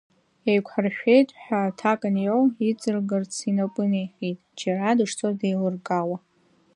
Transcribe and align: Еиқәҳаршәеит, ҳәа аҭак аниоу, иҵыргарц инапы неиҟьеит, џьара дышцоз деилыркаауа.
Еиқәҳаршәеит, 0.49 1.29
ҳәа 1.41 1.59
аҭак 1.69 2.01
аниоу, 2.07 2.43
иҵыргарц 2.69 3.33
инапы 3.49 3.83
неиҟьеит, 3.91 4.39
џьара 4.59 4.97
дышцоз 4.97 5.33
деилыркаауа. 5.39 6.17